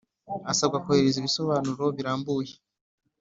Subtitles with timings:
[0.51, 2.53] Asabwa kohereza ibisobanuro birambuye